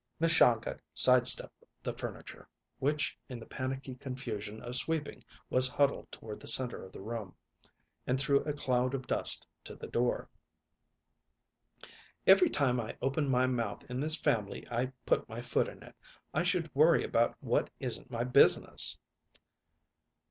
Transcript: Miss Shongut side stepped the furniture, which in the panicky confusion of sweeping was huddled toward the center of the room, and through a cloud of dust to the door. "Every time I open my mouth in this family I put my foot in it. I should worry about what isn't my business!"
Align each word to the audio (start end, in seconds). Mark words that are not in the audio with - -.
Miss 0.19 0.31
Shongut 0.31 0.79
side 0.95 1.27
stepped 1.27 1.63
the 1.83 1.93
furniture, 1.93 2.47
which 2.79 3.15
in 3.29 3.39
the 3.39 3.45
panicky 3.45 3.93
confusion 3.93 4.59
of 4.63 4.75
sweeping 4.75 5.23
was 5.51 5.67
huddled 5.67 6.11
toward 6.11 6.39
the 6.39 6.47
center 6.47 6.83
of 6.83 6.91
the 6.91 7.03
room, 7.03 7.35
and 8.07 8.19
through 8.19 8.41
a 8.45 8.53
cloud 8.53 8.95
of 8.95 9.05
dust 9.05 9.45
to 9.63 9.75
the 9.75 9.85
door. 9.85 10.27
"Every 12.25 12.49
time 12.49 12.79
I 12.79 12.97
open 12.99 13.29
my 13.29 13.45
mouth 13.45 13.83
in 13.91 13.99
this 13.99 14.15
family 14.15 14.65
I 14.71 14.91
put 15.05 15.29
my 15.29 15.43
foot 15.43 15.67
in 15.67 15.83
it. 15.83 15.93
I 16.33 16.45
should 16.45 16.73
worry 16.73 17.03
about 17.03 17.37
what 17.39 17.69
isn't 17.79 18.09
my 18.09 18.23
business!" 18.23 18.97